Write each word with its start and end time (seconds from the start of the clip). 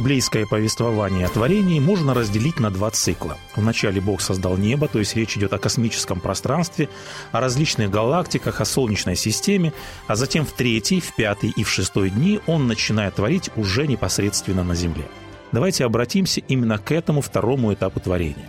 Библейское 0.00 0.46
повествование 0.46 1.26
о 1.26 1.28
творении 1.28 1.78
можно 1.78 2.14
разделить 2.14 2.58
на 2.58 2.70
два 2.70 2.90
цикла. 2.90 3.36
Вначале 3.54 4.00
Бог 4.00 4.22
создал 4.22 4.56
небо, 4.56 4.88
то 4.88 4.98
есть 4.98 5.14
речь 5.14 5.36
идет 5.36 5.52
о 5.52 5.58
космическом 5.58 6.20
пространстве, 6.20 6.88
о 7.32 7.40
различных 7.40 7.90
галактиках, 7.90 8.62
о 8.62 8.64
Солнечной 8.64 9.14
системе, 9.14 9.74
а 10.06 10.16
затем 10.16 10.46
в 10.46 10.52
третий, 10.52 11.00
в 11.00 11.14
пятый 11.14 11.50
и 11.50 11.64
в 11.64 11.68
шестой 11.68 12.08
дни 12.08 12.40
Он 12.46 12.66
начинает 12.66 13.16
творить 13.16 13.50
уже 13.56 13.86
непосредственно 13.86 14.64
на 14.64 14.74
Земле. 14.74 15.04
Давайте 15.52 15.84
обратимся 15.84 16.40
именно 16.48 16.78
к 16.78 16.92
этому 16.92 17.20
второму 17.20 17.74
этапу 17.74 18.00
творения. 18.00 18.48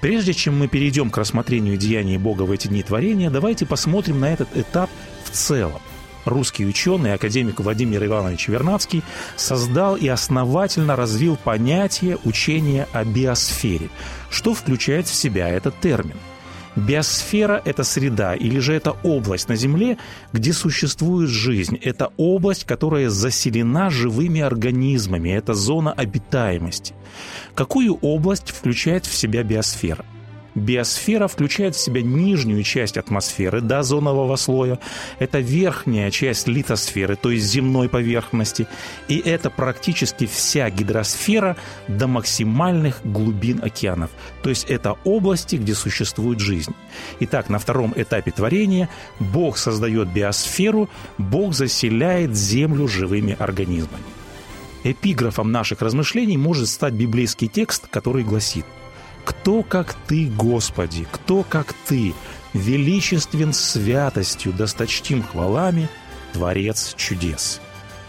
Прежде 0.00 0.32
чем 0.32 0.58
мы 0.58 0.66
перейдем 0.66 1.10
к 1.10 1.18
рассмотрению 1.18 1.76
деяний 1.76 2.16
Бога 2.16 2.44
в 2.44 2.50
эти 2.50 2.68
дни 2.68 2.82
творения, 2.82 3.28
давайте 3.28 3.66
посмотрим 3.66 4.18
на 4.18 4.32
этот 4.32 4.48
этап 4.56 4.88
в 5.26 5.30
целом– 5.30 5.82
русский 6.26 6.66
ученый, 6.66 7.14
академик 7.14 7.60
Владимир 7.60 8.04
Иванович 8.04 8.48
Вернадский, 8.48 9.02
создал 9.36 9.96
и 9.96 10.08
основательно 10.08 10.96
развил 10.96 11.36
понятие 11.36 12.18
учения 12.24 12.86
о 12.92 13.04
биосфере. 13.04 13.88
Что 14.28 14.52
включает 14.52 15.06
в 15.06 15.14
себя 15.14 15.48
этот 15.48 15.80
термин? 15.80 16.16
Биосфера– 16.76 17.62
это 17.64 17.84
среда 17.84 18.34
или 18.34 18.58
же 18.58 18.74
это 18.74 18.90
область 19.02 19.48
на 19.48 19.56
Земле, 19.56 19.96
где 20.34 20.52
существует 20.52 21.30
жизнь. 21.30 21.78
Это 21.82 22.12
область, 22.18 22.64
которая 22.64 23.08
заселена 23.08 23.88
живыми 23.88 24.42
организмами. 24.42 25.30
Это 25.30 25.54
зона 25.54 25.92
обитаемости. 25.92 26.94
Какую 27.54 27.94
область 28.02 28.50
включает 28.50 29.06
в 29.06 29.14
себя 29.14 29.42
биосфера? 29.42 30.04
Биосфера 30.56 31.28
включает 31.28 31.76
в 31.76 31.78
себя 31.80 32.00
нижнюю 32.00 32.62
часть 32.62 32.96
атмосферы 32.96 33.60
до 33.60 33.80
озонового 33.80 34.36
слоя. 34.36 34.78
Это 35.18 35.38
верхняя 35.38 36.10
часть 36.10 36.48
литосферы, 36.48 37.14
то 37.14 37.30
есть 37.30 37.44
земной 37.44 37.90
поверхности. 37.90 38.66
И 39.06 39.18
это 39.18 39.50
практически 39.50 40.24
вся 40.24 40.70
гидросфера 40.70 41.56
до 41.88 42.06
максимальных 42.06 43.00
глубин 43.04 43.62
океанов. 43.62 44.10
То 44.42 44.48
есть 44.48 44.64
это 44.64 44.96
области, 45.04 45.56
где 45.56 45.74
существует 45.74 46.40
жизнь. 46.40 46.74
Итак, 47.20 47.50
на 47.50 47.58
втором 47.58 47.92
этапе 47.94 48.30
творения 48.30 48.88
Бог 49.20 49.58
создает 49.58 50.08
биосферу, 50.08 50.88
Бог 51.18 51.52
заселяет 51.52 52.34
Землю 52.34 52.88
живыми 52.88 53.36
организмами. 53.38 54.04
Эпиграфом 54.84 55.52
наших 55.52 55.82
размышлений 55.82 56.38
может 56.38 56.68
стать 56.68 56.94
библейский 56.94 57.48
текст, 57.48 57.88
который 57.88 58.24
гласит– 58.24 58.64
кто, 59.26 59.62
как 59.62 59.94
Ты, 60.06 60.28
Господи, 60.28 61.06
кто, 61.10 61.42
как 61.42 61.74
Ты, 61.86 62.14
величествен 62.54 63.52
святостью, 63.52 64.52
досточтим 64.52 65.22
хвалами, 65.22 65.88
Творец 66.32 66.94
чудес. 66.96 67.60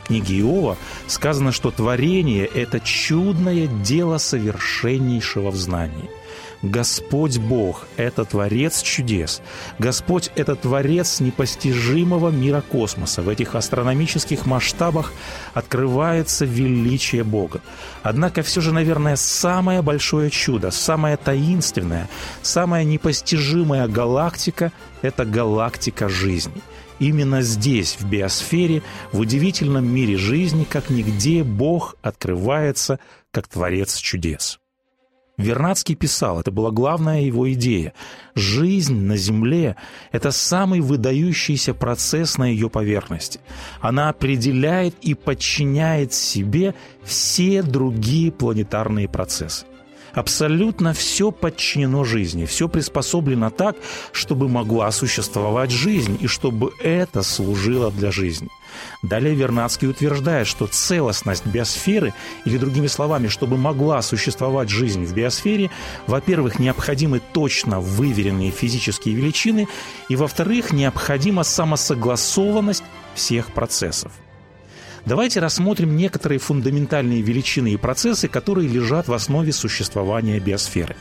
Книге 0.06 0.40
Иова 0.40 0.78
сказано, 1.08 1.52
что 1.52 1.72
творение– 1.72 2.46
это 2.56 2.80
чудное 2.80 3.68
дело 3.68 4.20
совершеннейшего 4.20 5.52
в 5.52 5.56
знании– 5.56 6.10
Господь 6.64 7.38
Бог– 7.38 7.86
это 7.98 8.26
Творец 8.26 8.82
чудес. 8.82 9.42
Господь– 9.78 10.32
это 10.36 10.56
Творец 10.56 11.20
непостижимого 11.20 12.30
мира 12.30 12.62
космоса. 12.62 13.22
В 13.22 13.30
этих 13.30 13.54
астрономических 13.54 14.46
масштабах 14.48 15.14
открывается 15.54 16.46
величие 16.46 17.24
Бога. 17.24 17.62
Однако 18.02 18.42
все 18.42 18.62
же, 18.62 18.74
наверное, 18.74 19.16
самое 19.18 19.84
большое 19.84 20.32
чудо, 20.32 20.72
самое 20.72 21.16
таинственное, 21.18 22.10
самая 22.42 22.84
непостижимая 22.84 23.88
галактика– 23.88 24.72
это 25.04 25.26
галактика 25.26 26.10
жизни. 26.10 26.62
Именно 27.00 27.44
здесь, 27.44 27.98
в 28.00 28.10
биосфере, 28.10 28.82
в 29.12 29.20
удивительном 29.20 29.88
мире 29.88 30.18
жизни, 30.18 30.66
как 30.68 30.90
нигде 30.90 31.44
Бог 31.44 31.96
открывается 32.02 33.00
как 33.32 33.48
Творец 33.48 33.98
чудес. 33.98 34.60
Вернадский 35.38 35.94
писал, 35.94 36.40
это 36.40 36.50
была 36.50 36.72
главная 36.72 37.22
его 37.22 37.52
идея. 37.54 37.94
Жизнь 38.34 38.96
на 38.96 39.18
Земле– 39.18 39.76
это 40.12 40.32
самый 40.32 40.82
выдающийся 40.82 41.76
процесс 41.76 42.40
на 42.40 42.46
ее 42.46 42.72
поверхности. 42.72 43.40
Она 43.80 44.10
определяет 44.10 44.96
и 45.02 45.14
подчиняет 45.14 46.12
себе 46.12 46.74
все 47.04 47.62
другие 47.62 48.32
планетарные 48.32 49.08
процессы. 49.08 49.68
Абсолютно 50.14 50.94
все 50.94 51.30
подчинено 51.32 52.04
жизни, 52.04 52.46
все 52.46 52.68
приспособлено 52.68 53.52
так, 53.52 53.76
чтобы 54.14 54.50
могла 54.50 54.90
существовать 54.90 55.70
жизнь 55.70 56.18
и 56.20 56.26
чтобы 56.26 56.72
это 56.82 57.22
служило 57.22 57.92
для 57.92 58.10
жизни. 58.12 58.50
Далее 59.02 59.36
Вернадский 59.36 59.88
утверждает, 59.88 60.48
что 60.48 60.68
целостность 60.68 61.46
биосферы, 61.46 62.14
или 62.46 62.58
другими 62.58 62.88
словами, 62.88 63.28
чтобы 63.28 63.58
могла 63.58 64.02
существовать 64.02 64.70
жизнь 64.70 65.06
в 65.06 65.14
биосфере, 65.14 65.70
во-первых, 66.08 66.60
необходимы 66.60 67.22
точно 67.34 67.80
выверенные 67.80 68.52
физические 68.52 69.16
величины, 69.16 69.68
и, 70.10 70.16
во-вторых, 70.16 70.74
необходима 70.74 71.44
самосогласованность 71.44 72.84
всех 73.16 73.48
процессов– 73.54 74.12
Давайте 75.08 75.40
рассмотрим 75.40 75.96
некоторые 75.96 76.38
фундаментальные 76.38 77.22
величины 77.22 77.72
и 77.72 77.78
процессы, 77.78 78.28
которые 78.28 78.68
лежат 78.68 79.08
в 79.08 79.14
основе 79.14 79.54
существования 79.54 80.38
биосферы. 80.42 80.98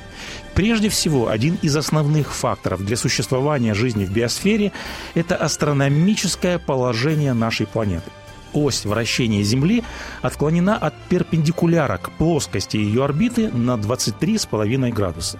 Прежде 0.55 0.89
всего, 0.91 1.28
один 1.28 1.59
из 1.61 1.75
основных 1.75 2.33
факторов 2.33 2.87
для 2.87 2.97
существования 2.97 3.75
жизни 3.75 4.05
в 4.05 4.12
биосфере– 4.12 4.71
это 5.15 5.34
астрономическое 5.34 6.61
положение 6.61 7.33
нашей 7.33 7.66
планеты 7.66 8.12
ось 8.56 8.84
вращения 8.84 9.43
Земли 9.43 9.84
отклонена 10.22 10.77
от 10.77 10.94
перпендикуляра 11.09 11.99
к 11.99 12.11
плоскости 12.12 12.77
ее 12.77 13.05
орбиты 13.05 13.50
на 13.50 13.75
23,5 13.77 14.93
градуса. 14.93 15.39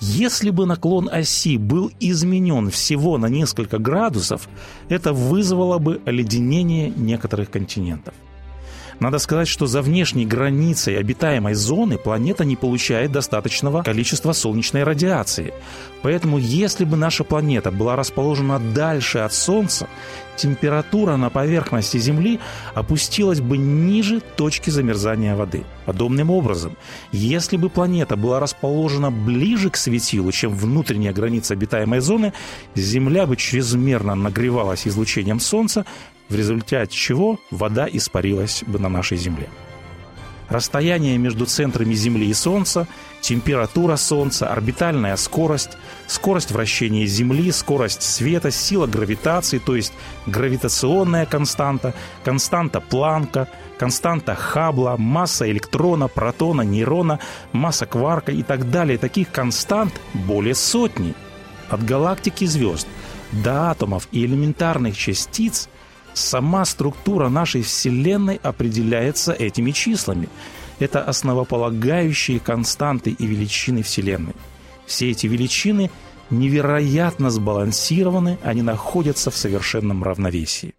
Если 0.00 0.50
бы 0.50 0.66
наклон 0.66 1.08
оси 1.10 1.56
был 1.56 1.90
изменен 2.00 2.70
всего 2.70 3.18
на 3.18 3.26
несколько 3.26 3.78
градусов, 3.78 4.48
это 4.88 5.12
вызвало 5.12 5.78
бы 5.78 6.00
оледенение 6.04 6.90
некоторых 6.90 7.50
континентов. 7.50 8.14
Надо 9.00 9.18
сказать, 9.18 9.46
что 9.46 9.66
за 9.66 9.80
внешней 9.80 10.26
границей 10.26 10.98
обитаемой 10.98 11.54
зоны 11.54 11.98
планета 11.98 12.44
не 12.44 12.56
получает 12.56 13.12
достаточного 13.12 13.82
количества 13.82 14.32
солнечной 14.32 14.82
радиации. 14.82 15.54
Поэтому 16.02 16.38
если 16.38 16.84
бы 16.84 16.96
наша 16.96 17.22
планета 17.22 17.70
была 17.70 17.94
расположена 17.94 18.58
дальше 18.58 19.18
от 19.18 19.32
Солнца, 19.32 19.88
температура 20.36 21.16
на 21.16 21.30
поверхности 21.30 21.96
Земли 21.98 22.40
опустилась 22.74 23.40
бы 23.40 23.56
ниже 23.56 24.20
точки 24.20 24.70
замерзания 24.70 25.36
воды. 25.36 25.64
Подобным 25.86 26.30
образом, 26.30 26.76
если 27.12 27.56
бы 27.56 27.70
планета 27.70 28.16
была 28.16 28.40
расположена 28.40 29.10
ближе 29.10 29.70
к 29.70 29.76
светилу, 29.76 30.32
чем 30.32 30.54
внутренняя 30.54 31.12
граница 31.12 31.54
обитаемой 31.54 32.00
зоны, 32.00 32.32
Земля 32.74 33.26
бы 33.26 33.36
чрезмерно 33.36 34.14
нагревалась 34.14 34.86
излучением 34.86 35.40
Солнца, 35.40 35.84
в 36.28 36.34
результате 36.34 36.94
чего 36.94 37.38
вода 37.50 37.88
испарилась 37.90 38.62
бы 38.66 38.78
на 38.78 38.88
нашей 38.88 39.16
Земле. 39.16 39.48
Расстояние 40.48 41.18
между 41.18 41.44
центрами 41.44 41.92
Земли 41.92 42.26
и 42.26 42.32
Солнца, 42.32 42.86
температура 43.20 43.96
Солнца, 43.96 44.50
орбитальная 44.50 45.14
скорость, 45.16 45.76
скорость 46.06 46.52
вращения 46.52 47.04
Земли, 47.04 47.52
скорость 47.52 48.02
света, 48.02 48.50
сила 48.50 48.86
гравитации, 48.86 49.58
то 49.58 49.76
есть 49.76 49.92
гравитационная 50.26 51.26
константа, 51.26 51.92
константа 52.24 52.80
Планка, 52.80 53.48
константа 53.78 54.34
Хаббла, 54.34 54.96
масса 54.96 55.50
электрона, 55.50 56.08
протона, 56.08 56.62
нейрона, 56.62 57.18
масса 57.52 57.84
кварка 57.84 58.32
и 58.32 58.42
так 58.42 58.70
далее. 58.70 58.96
Таких 58.96 59.30
констант 59.30 60.00
более 60.14 60.54
сотни. 60.54 61.14
От 61.68 61.84
галактики 61.84 62.46
звезд 62.46 62.88
до 63.32 63.70
атомов 63.70 64.08
и 64.12 64.24
элементарных 64.24 64.96
частиц– 64.96 65.68
Сама 66.18 66.64
структура 66.64 67.28
нашей 67.28 67.62
Вселенной 67.62 68.40
определяется 68.42 69.32
этими 69.32 69.70
числами. 69.70 70.28
Это 70.80 71.02
основополагающие 71.02 72.40
константы 72.40 73.10
и 73.10 73.26
величины 73.26 73.82
Вселенной. 73.82 74.34
Все 74.84 75.10
эти 75.10 75.26
величины 75.26 75.90
невероятно 76.30 77.30
сбалансированы, 77.30 78.38
они 78.42 78.62
находятся 78.62 79.30
в 79.30 79.36
совершенном 79.36 80.02
равновесии. 80.02 80.74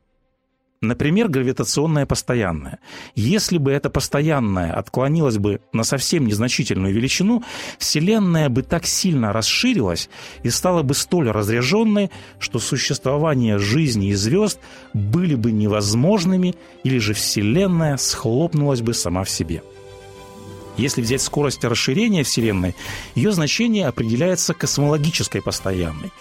Например, 0.81 1.27
гравитационное 1.27 2.05
постоянное. 2.05 2.79
Если 3.13 3.57
бы 3.57 3.71
это 3.71 3.89
постоянное 3.89 4.71
отклонилось 4.71 5.37
бы 5.37 5.59
на 5.73 5.83
совсем 5.83 6.25
незначительную 6.25 6.93
величину, 6.93 7.43
Вселенная 7.77 8.47
бы 8.47 8.61
так 8.61 8.85
сильно 8.85 9.33
расширилась 9.33 10.09
и 10.41 10.49
стала 10.49 10.81
бы 10.81 10.93
столь 10.93 11.31
разряженной, 11.31 12.11
что 12.39 12.59
существование 12.59 13.57
жизни 13.57 14.11
и 14.11 14.13
звезд 14.13 14.61
были 14.93 15.35
бы 15.35 15.51
невозможными, 15.51 16.55
или 16.85 16.97
же 16.97 17.13
Вселенная 17.13 17.97
схлопнулась 17.97 18.81
бы 18.81 18.93
сама 18.93 19.25
в 19.25 19.29
себе. 19.29 19.61
Если 20.79 21.01
взять 21.01 21.21
скорость 21.21 21.65
расширения 21.65 22.23
Вселенной, 22.23 22.73
ее 23.13 23.33
значение 23.33 23.87
определяется 23.87 24.53
космологической 24.53 25.41
постоянной. 25.41 26.11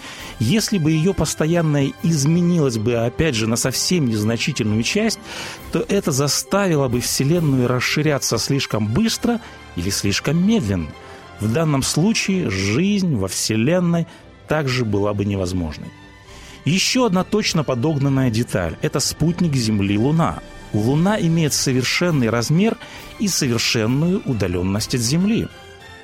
Если 0.40 0.78
бы 0.78 0.90
ее 0.90 1.14
постоянная 1.14 1.92
изменилась 2.02 2.76
бы, 2.76 2.94
опять 2.94 3.36
же, 3.36 3.46
на 3.46 3.54
совсем 3.54 4.08
незначительную 4.08 4.82
часть, 4.82 5.20
то 5.70 5.84
это 5.88 6.10
заставило 6.10 6.88
бы 6.88 7.00
Вселенную 7.00 7.68
расширяться 7.68 8.36
слишком 8.38 8.88
быстро 8.88 9.40
или 9.76 9.90
слишком 9.90 10.44
медленно. 10.44 10.90
В 11.38 11.52
данном 11.52 11.84
случае 11.84 12.50
жизнь 12.50 13.14
во 13.14 13.28
Вселенной 13.28 14.08
также 14.48 14.84
была 14.84 15.14
бы 15.14 15.24
невозможной. 15.24 15.88
Еще 16.64 17.06
одна 17.06 17.22
точно 17.22 17.62
подогнанная 17.62 18.30
деталь– 18.30 18.76
это 18.82 18.98
спутник 18.98 19.54
Земли 19.54 19.96
Луна– 19.96 20.40
Луна 20.72 21.18
имеет 21.20 21.52
совершенный 21.52 22.28
размер 22.28 22.76
и 23.18 23.28
совершенную 23.28 24.22
удаленность 24.24 24.94
от 24.94 25.00
Земли. 25.00 25.48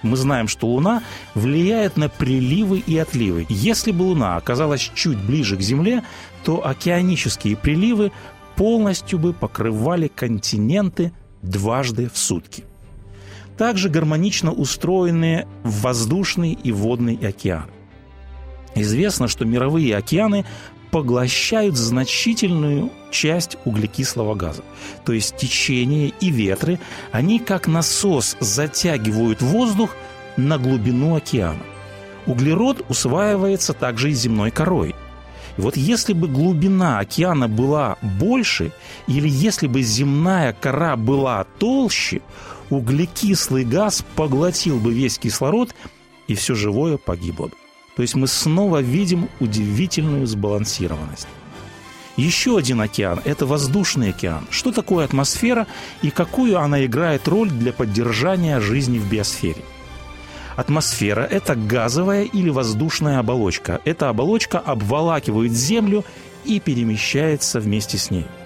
Мы 0.03 0.17
знаем, 0.17 0.49
что 0.49 0.67
Луна 0.67 1.03
влияет 1.35 1.97
на 1.97 2.09
приливы 2.09 2.79
и 2.79 2.97
отливы. 2.99 3.47
Если 3.49 3.91
бы 3.91 4.03
Луна 4.03 4.37
оказалась 4.37 4.91
чуть 4.95 5.19
ближе 5.19 5.57
к 5.57 5.61
Земле, 5.61 6.03
то 6.45 6.67
океанические 6.67 7.57
приливы 7.57 8.13
полностью 8.57 9.19
бы 9.19 9.33
покрывали 9.33 10.09
континенты 10.09 11.13
дважды 11.43 12.11
в 12.13 12.19
сутки. 12.19 12.65
Также 13.57 13.89
гармонично 13.89 14.53
устроены 14.53 15.47
воздушный 15.63 16.53
и 16.53 16.73
водный 16.73 17.17
океан. 17.17 17.71
Известно, 18.75 19.29
что 19.29 19.45
мировые 19.45 19.97
океаны 19.97 20.45
поглощают 20.91 21.77
значительную 21.77 22.91
часть 23.15 23.57
углекислого 23.65 24.35
газа. 24.35 24.63
То 25.05 25.13
есть 25.13 25.37
течение 25.37 26.13
и 26.21 26.31
ветры, 26.31 26.81
они 27.13 27.39
как 27.39 27.69
насос 27.69 28.37
затягивают 28.41 29.41
воздух 29.41 29.95
на 30.37 30.59
глубину 30.59 31.15
океана. 31.15 31.63
Углерод 32.27 32.85
усваивается 32.89 33.73
также 33.73 34.11
и 34.11 34.15
земной 34.15 34.51
корой. 34.51 34.97
И 35.57 35.61
вот 35.61 35.77
если 35.77 36.13
бы 36.13 36.27
глубина 36.27 36.99
океана 36.99 37.49
была 37.49 37.97
больше, 38.03 38.73
или 39.07 39.29
если 39.29 39.69
бы 39.69 39.83
земная 39.83 40.53
кора 40.53 40.97
была 40.97 41.47
толще, 41.61 42.21
углекислый 42.69 43.65
газ 43.65 44.05
поглотил 44.17 44.81
бы 44.81 44.93
весь 44.93 45.19
кислород, 45.19 45.73
и 46.27 46.35
все 46.35 46.55
живое 46.55 46.97
погибло 46.97 47.47
бы. 47.47 47.53
То 47.95 48.03
есть 48.03 48.17
мы 48.17 48.27
снова 48.27 48.81
видим 48.81 49.29
удивительную 49.39 50.27
сбалансированность. 50.27 51.29
Еще 52.17 52.57
один 52.57 52.81
океан– 52.81 53.21
это 53.25 53.45
воздушный 53.45 54.11
океан. 54.11 54.47
Что 54.51 54.71
такое 54.71 55.05
атмосфера 55.05 55.67
и 56.03 56.11
какую 56.11 56.59
она 56.59 56.85
играет 56.85 57.27
роль 57.27 57.51
для 57.51 57.73
поддержания 57.73 58.61
жизни 58.61 58.99
в 58.99 59.11
биосфере? 59.11 59.63
Атмосфера– 60.57 61.23
это 61.31 61.57
газовая 61.57 62.23
или 62.23 62.51
воздушная 62.51 63.19
оболочка. 63.19 63.81
Эта 63.85 64.09
оболочка 64.09 64.61
обволакивает 64.61 65.53
Землю 65.53 66.05
и 66.45 66.61
перемещается 66.61 67.59
вместе 67.59 67.99
с 67.99 68.11
ней– 68.11 68.27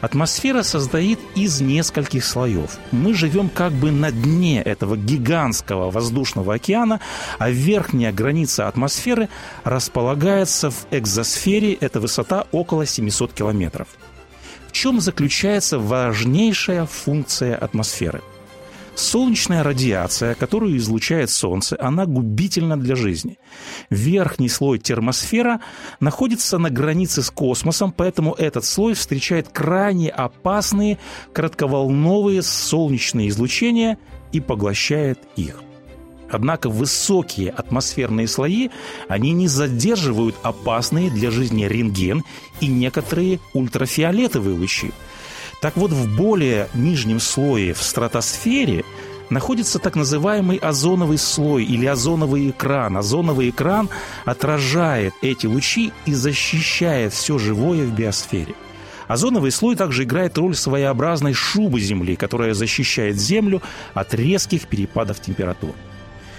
Атмосфера 0.00 0.62
состоит 0.62 1.18
из 1.34 1.60
нескольких 1.60 2.24
слоев. 2.24 2.78
Мы 2.90 3.12
живем 3.12 3.50
как 3.50 3.72
бы 3.72 3.90
на 3.90 4.10
дне 4.10 4.62
этого 4.62 4.96
гигантского 4.96 5.90
воздушного 5.90 6.54
океана, 6.54 7.00
а 7.38 7.50
верхняя 7.50 8.12
граница 8.12 8.66
атмосферы 8.66 9.28
располагается 9.64 10.70
в 10.70 10.86
экзосфере, 10.90 11.74
это 11.74 12.00
высота 12.00 12.46
около 12.50 12.86
700 12.86 13.32
километров. 13.34 13.88
В 14.68 14.72
чем 14.72 15.00
заключается 15.00 15.78
важнейшая 15.78 16.86
функция 16.86 17.56
атмосферы– 17.56 18.22
Солнечная 19.00 19.62
радиация, 19.62 20.34
которую 20.34 20.76
излучает 20.76 21.30
Солнце, 21.30 21.74
она 21.80 22.04
губительна 22.04 22.78
для 22.78 22.94
жизни. 22.94 23.38
Верхний 23.88 24.50
слой 24.50 24.78
термосфера 24.78 25.62
находится 26.00 26.58
на 26.58 26.68
границе 26.68 27.22
с 27.22 27.30
космосом, 27.30 27.92
поэтому 27.92 28.34
этот 28.34 28.66
слой 28.66 28.92
встречает 28.92 29.48
крайне 29.48 30.10
опасные 30.10 30.98
кратковолновые 31.32 32.42
солнечные 32.42 33.30
излучения 33.30 33.96
и 34.32 34.40
поглощает 34.40 35.18
их. 35.34 35.62
Однако 36.30 36.68
высокие 36.68 37.50
атмосферные 37.50 38.28
слои, 38.28 38.68
они 39.08 39.32
не 39.32 39.48
задерживают 39.48 40.36
опасные 40.42 41.10
для 41.10 41.30
жизни 41.30 41.64
рентген 41.64 42.22
и 42.60 42.66
некоторые 42.66 43.40
ультрафиолетовые 43.54 44.56
лучи. 44.56 44.92
Так 45.60 45.76
вот, 45.76 45.92
в 45.92 46.16
более 46.16 46.68
нижнем 46.72 47.20
слое, 47.20 47.74
в 47.74 47.82
стратосфере, 47.82 48.84
находится 49.28 49.78
так 49.78 49.94
называемый 49.94 50.56
озоновый 50.56 51.18
слой 51.18 51.64
или 51.64 51.84
озоновый 51.86 52.50
экран. 52.50 52.96
Озоновый 52.96 53.50
экран 53.50 53.90
отражает 54.24 55.12
эти 55.20 55.46
лучи 55.46 55.92
и 56.06 56.14
защищает 56.14 57.12
все 57.12 57.38
живое 57.38 57.86
в 57.86 57.94
биосфере. 57.94 58.54
Озоновый 59.06 59.50
слой 59.50 59.76
также 59.76 60.04
играет 60.04 60.38
роль 60.38 60.54
своеобразной 60.54 61.34
шубы 61.34 61.80
Земли, 61.80 62.16
которая 62.16 62.54
защищает 62.54 63.16
Землю 63.16 63.60
от 63.92 64.14
резких 64.14 64.66
перепадов 64.66 65.20
температур. 65.20 65.74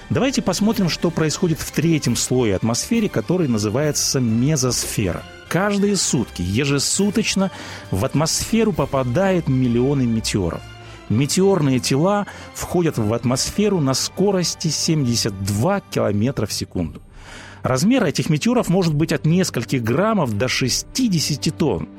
Давайте 0.09 0.41
посмотрим, 0.41 0.89
что 0.89 1.12
происходит 1.12 1.59
в 1.59 1.71
третьем 1.71 2.15
слое 2.15 2.56
атмосферы, 2.56 3.07
который 3.07 3.47
называется 3.47 4.19
мезосфера– 4.19 5.24
Каждые 5.51 5.98
сутки, 5.98 6.42
ежесуточно 6.42 7.51
в 7.92 8.06
атмосферу 8.06 8.71
попадает 8.71 9.50
миллионы 9.50 10.06
метеоров. 10.06 10.62
Метеорные 11.09 11.80
тела 11.80 12.25
входят 12.53 12.98
в 12.98 13.13
атмосферу 13.13 13.81
на 13.81 13.94
скорости 13.94 14.69
72 14.69 15.81
км 15.92 16.45
в 16.45 16.53
секунду. 16.53 17.01
Размер 17.63 18.06
этих 18.06 18.30
метеоров 18.30 18.69
может 18.69 18.94
быть 18.94 19.12
от 19.12 19.25
нескольких 19.25 19.83
граммов 19.83 20.38
до 20.38 20.48
60 20.48 21.57
тонн. 21.57 21.89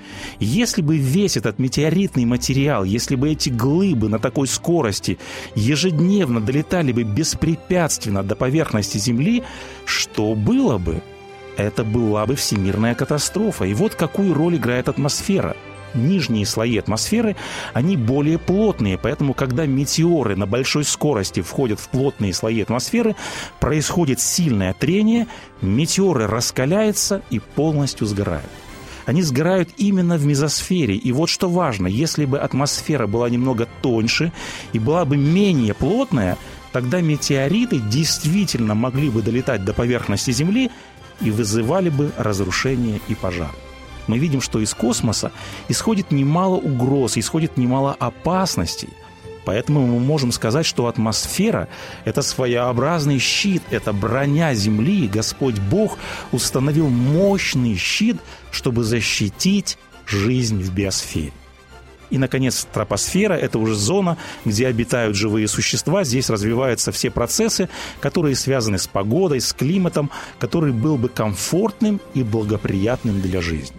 Если 0.41 0.81
бы 0.81 0.97
весь 0.97 1.37
этот 1.37 1.59
метеоритный 1.59 2.25
материал, 2.25 2.85
если 2.85 3.17
бы 3.17 3.29
эти 3.29 3.51
глыбы 3.51 4.09
на 4.09 4.19
такой 4.19 4.49
скорости 4.49 5.19
ежедневно 5.55 6.41
долетали 6.41 6.93
бы 6.93 7.03
беспрепятственно 7.03 8.23
до 8.23 8.35
поверхности 8.35 8.97
Земли, 8.97 9.43
что 9.85 10.35
было 10.35 10.79
бы? 10.79 11.03
Это 11.57 11.85
была 11.85 12.27
бы 12.27 12.35
всемирная 12.35 12.95
катастрофа. 12.95 13.65
И 13.65 13.75
вот 13.75 13.95
какую 13.95 14.35
роль 14.35 14.57
играет 14.57 14.89
атмосфера. 14.89 15.57
Нижние 15.95 16.47
слои 16.47 16.79
атмосферы, 16.79 17.37
они 17.75 17.99
более 17.99 18.39
плотные, 18.39 18.97
поэтому 18.97 19.35
когда 19.35 19.67
метеоры 19.67 20.37
на 20.37 20.47
большой 20.47 20.85
скорости 20.85 21.43
входят 21.43 21.79
в 21.81 21.89
плотные 21.89 22.33
слои 22.33 22.63
атмосферы, 22.63 23.15
происходит 23.61 24.19
сильное 24.19 24.73
трение, 24.73 25.27
метеоры 25.61 26.27
раскаляются 26.27 27.21
и 27.29 27.41
полностью 27.41 28.07
сгорают 28.07 28.49
они 29.07 29.23
сгорают 29.23 29.71
именно 29.79 30.17
в 30.17 30.25
мезосфере. 30.25 30.95
И 30.95 31.13
вот 31.13 31.29
что 31.29 31.49
важно, 31.49 31.87
если 31.87 32.25
бы 32.25 32.39
атмосфера 32.39 33.07
была 33.07 33.29
немного 33.29 33.69
тоньше 33.83 34.33
и 34.73 34.79
была 34.79 35.05
бы 35.05 35.17
менее 35.17 35.75
плотная, 35.75 36.39
тогда 36.73 37.01
метеориты 37.01 37.79
действительно 37.79 38.75
могли 38.75 39.11
бы 39.11 39.23
долетать 39.23 39.65
до 39.65 39.73
поверхности 39.73 40.31
Земли 40.31 40.71
и 41.25 41.31
вызывали 41.31 41.89
бы 41.89 42.13
разрушение 42.17 43.01
и 43.09 43.15
пожар. 43.15 43.51
Мы 44.07 44.19
видим, 44.19 44.41
что 44.41 44.61
из 44.61 44.75
космоса 44.75 45.33
исходит 45.69 46.11
немало 46.11 46.57
угроз, 46.57 47.17
исходит 47.17 47.57
немало 47.57 47.97
опасностей. 47.99 48.89
Поэтому 49.45 49.87
мы 49.87 49.99
можем 49.99 50.31
сказать, 50.31 50.67
что 50.67 50.87
атмосфера– 50.87 51.69
это 52.05 52.23
своеобразный 52.23 53.19
щит, 53.19 53.63
это 53.71 53.93
броня 53.93 54.55
Земли. 54.55 55.09
Господь 55.09 55.59
Бог 55.59 55.99
установил 56.31 56.89
мощный 56.89 57.77
щит, 57.77 58.19
чтобы 58.53 58.85
защитить 58.85 59.79
жизнь 60.07 60.63
в 60.63 60.73
биосфере. 60.73 61.33
И, 62.13 62.19
наконец, 62.19 62.69
тропосфера– 62.71 63.33
это 63.47 63.59
уже 63.59 63.75
зона, 63.75 64.19
где 64.45 64.67
обитают 64.67 65.17
живые 65.17 65.49
существа. 65.49 66.05
Здесь 66.05 66.29
развиваются 66.29 66.93
все 66.93 67.11
процессы, 67.11 67.71
которые 68.01 68.37
связаны 68.37 68.77
с 68.77 68.87
погодой, 68.87 69.41
с 69.41 69.55
климатом, 69.55 70.11
который 70.39 70.75
был 70.75 70.99
бы 70.99 71.09
комфортным 71.09 72.03
и 72.13 72.23
благоприятным 72.23 73.23
для 73.23 73.41
жизни. 73.41 73.79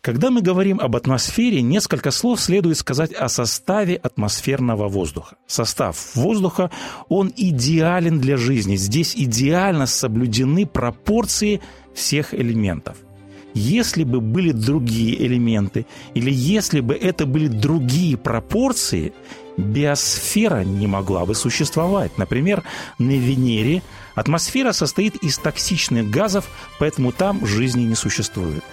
Когда 0.00 0.30
мы 0.30 0.42
говорим 0.42 0.78
об 0.80 0.94
атмосфере, 0.94 1.60
несколько 1.60 2.12
слов 2.12 2.40
следует 2.40 2.78
сказать 2.78 3.12
о 3.12 3.28
составе 3.28 3.96
атмосферного 3.96 4.88
воздуха. 4.88 5.36
Состав 5.48 6.14
воздуха, 6.14 6.70
он 7.08 7.32
идеален 7.36 8.20
для 8.20 8.36
жизни. 8.36 8.76
Здесь 8.76 9.16
идеально 9.16 9.86
соблюдены 9.86 10.66
пропорции 10.66 11.60
всех 11.94 12.32
элементов– 12.32 12.96
если 13.54 14.04
бы 14.04 14.20
были 14.20 14.52
другие 14.52 15.24
элементы, 15.26 15.86
или 16.14 16.30
если 16.30 16.80
бы 16.80 16.94
это 16.94 17.26
были 17.26 17.48
другие 17.48 18.16
пропорции, 18.16 19.12
биосфера 19.56 20.64
не 20.64 20.86
могла 20.86 21.26
бы 21.26 21.34
существовать. 21.34 22.16
Например, 22.18 22.62
на 22.98 23.12
Венере 23.12 23.82
атмосфера 24.14 24.72
состоит 24.72 25.16
из 25.16 25.38
токсичных 25.38 26.10
газов, 26.10 26.48
поэтому 26.78 27.12
там 27.12 27.46
жизни 27.46 27.82
не 27.82 27.94
существует. 27.94 28.64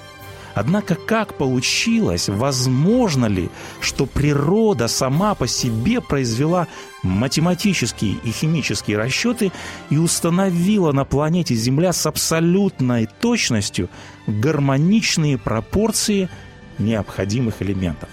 Однако 0.56 0.96
как 0.96 1.36
получилось, 1.36 2.30
возможно 2.30 3.26
ли, 3.28 3.50
что 3.82 4.06
природа 4.06 4.88
сама 4.88 5.36
по 5.36 5.48
себе 5.48 6.02
произвела 6.02 6.68
математические 7.04 8.16
и 8.24 8.32
химические 8.32 8.98
расчеты 8.98 9.52
и 9.90 9.98
установила 9.98 10.92
на 10.92 11.06
планете 11.06 11.56
Земля 11.56 11.94
с 11.94 12.06
абсолютной 12.06 13.08
точностью 13.22 13.90
гармоничные 14.28 15.38
пропорции 15.38 16.30
необходимых 16.78 17.62
элементов? 17.62 18.10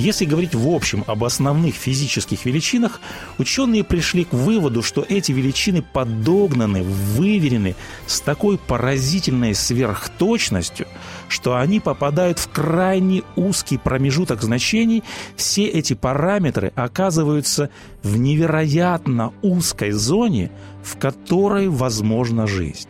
Если 0.00 0.24
говорить 0.24 0.54
в 0.54 0.66
общем 0.66 1.04
об 1.06 1.24
основных 1.24 1.74
физических 1.74 2.46
величинах, 2.46 3.02
ученые 3.36 3.84
пришли 3.84 4.24
к 4.24 4.32
выводу, 4.32 4.82
что 4.82 5.04
эти 5.06 5.30
величины 5.30 5.82
подогнаны, 5.82 6.82
выверены 6.82 7.76
с 8.06 8.22
такой 8.22 8.56
поразительной 8.56 9.54
сверхточностью, 9.54 10.86
что 11.28 11.54
они 11.54 11.80
попадают 11.80 12.38
в 12.38 12.48
крайне 12.48 13.24
узкий 13.36 13.76
промежуток 13.76 14.40
значений, 14.40 15.04
все 15.36 15.66
эти 15.66 15.92
параметры 15.92 16.72
оказываются 16.76 17.68
в 18.02 18.16
невероятно 18.16 19.34
узкой 19.42 19.90
зоне, 19.90 20.50
в 20.82 20.96
которой 20.96 21.68
возможна 21.68 22.46
жизнь. 22.46 22.88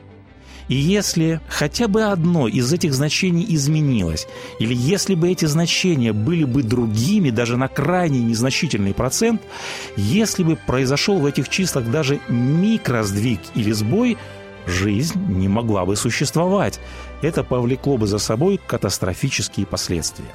И 0.71 0.77
если 0.77 1.41
хотя 1.49 1.89
бы 1.89 2.05
одно 2.05 2.47
из 2.47 2.73
этих 2.73 2.95
значений 2.95 3.45
изменилось, 3.49 4.29
или 4.61 4.73
если 4.73 5.17
бы 5.17 5.29
эти 5.29 5.45
значения 5.47 6.13
были 6.13 6.45
бы 6.45 6.63
другими, 6.63 7.31
даже 7.31 7.57
на 7.57 7.67
крайне 7.67 8.21
незначительный 8.21 8.95
процент, 8.95 9.43
если 9.97 10.45
бы 10.45 10.55
произошел 10.55 11.19
в 11.19 11.27
этих 11.27 11.49
числах 11.49 11.91
даже 11.91 12.21
микросдвиг 12.29 13.41
или 13.57 13.73
сбой, 13.73 14.17
жизнь 14.65 15.21
не 15.27 15.49
могла 15.49 15.85
бы 15.85 15.97
существовать. 15.97 16.79
Это 17.21 17.43
повлекло 17.43 17.97
бы 17.97 18.07
за 18.07 18.19
собой 18.19 18.61
катастрофические 18.65 19.67
последствия. 19.67 20.33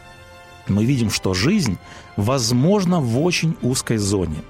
Мы 0.67 0.83
видим, 0.83 1.11
что 1.11 1.33
жизнь 1.33 1.77
возможна 2.17 2.99
в 2.99 3.23
очень 3.23 3.55
узкой 3.61 3.99
зоне. 3.99 4.41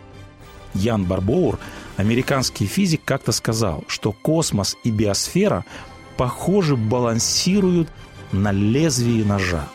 Ян 0.73 1.05
Барбоур 1.05 1.59
Американский 1.97 2.65
физик 2.65 3.01
как-то 3.05 3.31
сказал, 3.31 3.83
что 3.87 4.11
космос 4.11 4.77
и 4.83 4.91
биосфера, 4.91 5.65
похоже, 6.17 6.75
балансируют 6.75 7.89
на 8.31 8.51
лезвии 8.51 9.23
ножа. 9.23 9.67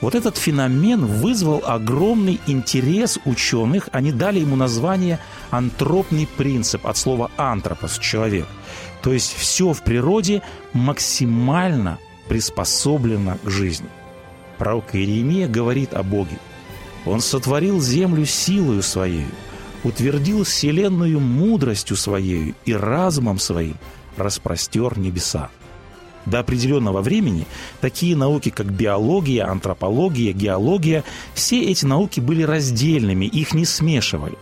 Вот 0.00 0.14
этот 0.14 0.36
феномен 0.36 1.06
вызвал 1.06 1.62
огромный 1.64 2.40
интерес 2.46 3.18
ученых. 3.24 3.88
Они 3.92 4.12
дали 4.12 4.40
ему 4.40 4.56
название 4.56 5.20
антропный 5.50 6.28
принцип 6.36 6.86
от 6.86 6.96
слова 6.96 7.30
антропос– 7.36 7.98
человек. 8.00 8.46
То 9.02 9.12
есть 9.12 9.34
все 9.34 9.72
в 9.72 9.82
природе 9.82 10.42
максимально 10.72 11.98
приспособлено 12.28 13.38
к 13.42 13.48
жизни. 13.48 13.88
Пророк 14.58 14.94
Иеремия 14.94 15.48
говорит 15.48 15.94
о 15.94 16.02
Боге. 16.02 16.38
Он 17.06 17.20
сотворил 17.20 17.80
землю 17.80 18.26
силою 18.26 18.82
своей, 18.82 19.26
утвердил 19.84 20.44
вселенную 20.44 21.20
мудростью 21.20 21.96
своей 21.96 22.54
и 22.64 22.72
разумом 22.72 23.38
своим 23.38 23.76
распростер 24.16 24.98
небеса. 24.98 25.50
До 26.26 26.40
определенного 26.40 27.02
времени 27.02 27.46
такие 27.80 28.16
науки, 28.16 28.50
как 28.50 28.72
биология, 28.72 29.48
антропология, 29.48 30.32
геология, 30.32 31.04
все 31.34 31.62
эти 31.62 31.84
науки 31.84 32.18
были 32.18 32.42
раздельными, 32.42 33.26
их 33.26 33.54
не 33.54 33.64
смешивали. 33.64 34.36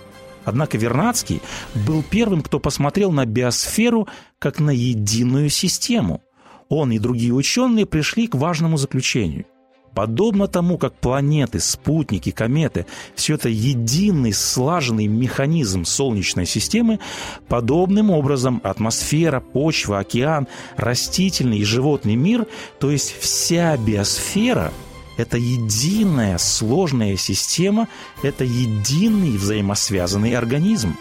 Однако 0.44 0.78
Вернадский 0.78 1.40
был 1.86 2.02
первым, 2.02 2.42
кто 2.42 2.58
посмотрел 2.58 3.12
на 3.12 3.26
биосферу 3.26 4.08
как 4.38 4.60
на 4.60 4.70
единую 4.70 5.50
систему. 5.50 6.22
Он 6.68 6.90
и 6.92 6.98
другие 6.98 7.32
ученые 7.32 7.86
пришли 7.86 8.26
к 8.26 8.34
важному 8.34 8.76
заключению. 8.78 9.44
Подобно 9.94 10.48
тому, 10.48 10.76
как 10.76 10.92
планеты, 10.94 11.60
спутники, 11.60 12.32
кометы– 12.32 12.84
все 13.14 13.34
это 13.34 13.48
единый 13.48 14.32
слаженный 14.32 15.06
механизм 15.06 15.84
Солнечной 15.84 16.46
системы, 16.46 16.98
подобным 17.46 18.10
образом 18.10 18.60
атмосфера, 18.64 19.38
почва, 19.38 20.00
океан, 20.00 20.48
растительный 20.76 21.58
и 21.58 21.64
животный 21.64 22.16
мир, 22.16 22.46
то 22.80 22.90
есть 22.90 23.14
вся 23.20 23.76
биосфера– 23.76 24.72
это 25.16 25.38
единая 25.38 26.38
сложная 26.38 27.16
система, 27.16 27.86
это 28.22 28.42
единый 28.42 29.36
взаимосвязанный 29.36 30.34
организм. 30.34 30.96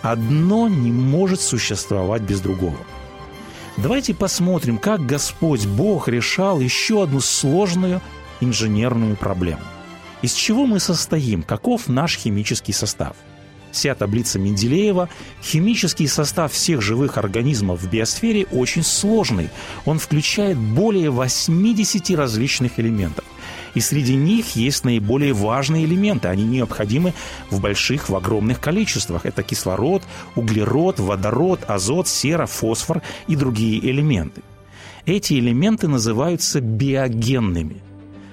Одно 0.00 0.66
не 0.68 0.90
может 0.90 1.42
существовать 1.42 2.22
без 2.22 2.40
другого. 2.40 2.78
Давайте 3.76 4.14
посмотрим, 4.14 4.78
как 4.78 5.04
Господь 5.04 5.66
Бог 5.66 6.08
решал 6.08 6.60
еще 6.60 7.02
одну 7.02 7.20
сложную 7.20 8.00
инженерную 8.40 9.16
проблему. 9.16 9.62
Из 10.22 10.34
чего 10.34 10.66
мы 10.66 10.80
состоим? 10.80 11.42
Каков 11.42 11.88
наш 11.88 12.16
химический 12.16 12.74
состав? 12.74 13.16
Вся 13.70 13.94
таблица 13.94 14.38
Менделеева, 14.38 15.08
химический 15.42 16.08
состав 16.08 16.52
всех 16.52 16.82
живых 16.82 17.18
организмов 17.18 17.80
в 17.80 17.88
биосфере 17.88 18.46
очень 18.50 18.82
сложный. 18.82 19.48
Он 19.84 19.98
включает 19.98 20.58
более 20.58 21.10
80 21.10 22.10
различных 22.16 22.80
элементов. 22.80 23.24
И 23.74 23.80
среди 23.80 24.16
них 24.16 24.56
есть 24.56 24.84
наиболее 24.84 25.32
важные 25.32 25.84
элементы. 25.84 26.26
Они 26.26 26.42
необходимы 26.42 27.14
в 27.50 27.60
больших, 27.60 28.08
в 28.08 28.16
огромных 28.16 28.60
количествах. 28.60 29.24
Это 29.24 29.44
кислород, 29.44 30.02
углерод, 30.34 30.98
водород, 30.98 31.60
азот, 31.68 32.08
сера, 32.08 32.46
фосфор 32.46 33.02
и 33.28 33.36
другие 33.36 33.78
элементы. 33.88 34.42
Эти 35.06 35.34
элементы 35.34 35.86
называются 35.86 36.60
биогенными– 36.60 37.76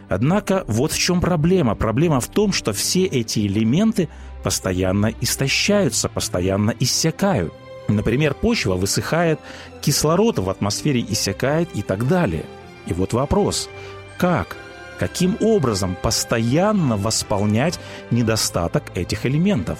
Однако 0.09 0.63
вот 0.67 0.91
в 0.91 0.97
чем 0.97 1.19
проблема. 1.21 1.75
Проблема 1.75 2.19
в 2.19 2.27
том, 2.27 2.53
что 2.53 2.73
все 2.73 3.05
эти 3.05 3.39
элементы 3.39 4.09
постоянно 4.43 5.13
истощаются, 5.21 6.09
постоянно 6.09 6.73
иссякают. 6.79 7.53
Например, 7.87 8.33
почва 8.33 8.75
высыхает, 8.75 9.39
кислород 9.81 10.39
в 10.39 10.49
атмосфере 10.49 11.05
иссякает 11.07 11.69
и 11.73 11.81
так 11.81 12.07
далее. 12.07 12.45
И 12.85 12.93
вот 12.93 13.13
вопрос, 13.13 13.69
как, 14.17 14.57
каким 14.99 15.37
образом 15.41 15.97
постоянно 16.01 16.97
восполнять 16.97 17.79
недостаток 18.11 18.83
этих 18.95 19.25
элементов? 19.25 19.79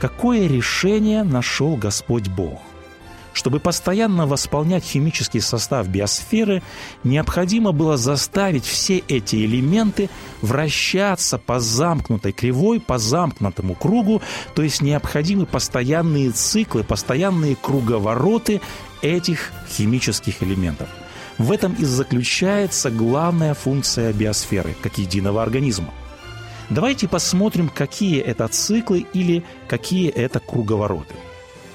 Какое 0.00 0.48
решение 0.48 1.22
нашел 1.22 1.76
Господь 1.76 2.28
Бог? 2.28 2.60
Чтобы 3.42 3.58
постоянно 3.58 4.24
восполнять 4.24 4.84
химический 4.84 5.40
состав 5.40 5.88
биосферы, 5.88 6.62
необходимо 7.02 7.72
было 7.72 7.96
заставить 7.96 8.64
все 8.64 8.98
эти 9.08 9.34
элементы 9.34 10.10
вращаться 10.42 11.38
по 11.38 11.58
замкнутой 11.58 12.30
кривой, 12.30 12.78
по 12.78 12.98
замкнутому 12.98 13.74
кругу, 13.74 14.22
то 14.54 14.62
есть 14.62 14.80
необходимы 14.80 15.46
постоянные 15.46 16.30
циклы, 16.30 16.84
постоянные 16.84 17.56
круговороты 17.56 18.60
этих 19.00 19.50
химических 19.68 20.40
элементов. 20.44 20.88
В 21.36 21.50
этом 21.50 21.74
и 21.74 21.84
заключается 21.84 22.92
главная 22.92 23.54
функция 23.54 24.12
биосферы, 24.12 24.76
как 24.84 24.98
единого 24.98 25.42
организма. 25.42 25.92
Давайте 26.70 27.08
посмотрим, 27.08 27.68
какие 27.68 28.20
это 28.20 28.46
циклы 28.46 29.04
или 29.12 29.42
какие 29.66 30.10
это 30.10 30.38
круговороты– 30.38 31.16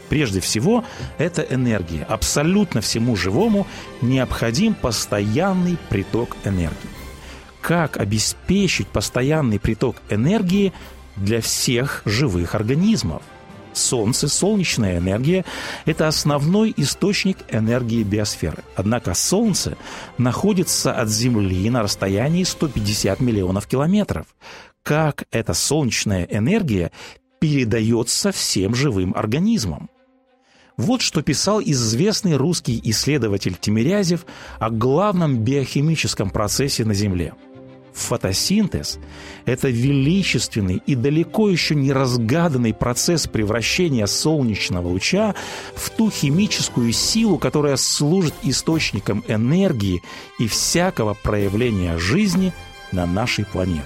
Прежде 0.09 0.39
всего, 0.39 0.83
это 1.17 1.41
энергия. 1.41 2.03
Абсолютно 2.03 2.81
всему 2.81 3.15
живому 3.15 3.67
необходим 4.01 4.73
постоянный 4.73 5.77
приток 5.89 6.37
энергии. 6.45 6.97
Как 7.61 7.97
обеспечить 7.97 8.87
постоянный 8.87 9.59
приток 9.59 9.97
энергии 10.09 10.71
для 11.17 11.41
всех 11.41 12.01
живых 12.05 12.55
организмов? 12.55 13.21
Солнце, 13.73 14.27
солнечная 14.27 14.97
энергия– 14.97 15.45
это 15.85 16.07
основной 16.07 16.73
источник 16.77 17.37
энергии 17.49 18.03
биосферы. 18.03 18.63
Однако 18.75 19.13
Солнце 19.13 19.77
находится 20.17 20.93
от 20.93 21.09
Земли 21.09 21.69
на 21.69 21.83
расстоянии 21.83 22.43
150 22.43 23.19
миллионов 23.19 23.67
километров. 23.67 24.25
Как 24.81 25.25
эта 25.31 25.53
солнечная 25.53 26.23
энергия 26.23 26.91
передается 27.39 28.31
всем 28.31 28.73
живым 28.73 29.13
организмам? 29.15 29.89
Вот 30.77 31.01
что 31.01 31.23
писал 31.23 31.59
известный 31.59 32.35
русский 32.35 32.79
исследователь 32.83 33.55
Тимирязев 33.59 34.27
о 34.59 34.69
главном 34.69 35.39
биохимическом 35.39 36.29
процессе 36.29 36.85
на 36.85 36.93
Земле. 36.93 37.33
Фотосинтез– 37.93 38.99
это 39.45 39.69
величественный 39.69 40.83
и 40.85 40.93
далеко 40.93 41.49
еще 41.49 41.73
не 41.73 41.91
разгаданный 41.91 42.75
процесс 42.75 43.25
превращения 43.25 44.05
солнечного 44.05 44.87
луча 44.87 45.33
в 45.75 45.89
ту 45.89 46.11
химическую 46.11 46.91
силу, 46.91 47.39
которая 47.39 47.75
служит 47.75 48.35
источником 48.43 49.23
энергии 49.27 50.03
и 50.37 50.47
всякого 50.47 51.15
проявления 51.15 51.97
жизни 51.97 52.53
на 52.91 53.07
нашей 53.07 53.45
планете. 53.45 53.81